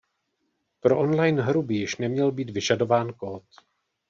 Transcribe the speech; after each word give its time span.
Pro 0.79 0.99
online 0.99 1.41
hru 1.41 1.63
by 1.63 1.75
již 1.75 1.97
neměl 1.97 2.31
být 2.31 2.49
vyžadován 2.49 3.13
kód. 3.13 3.43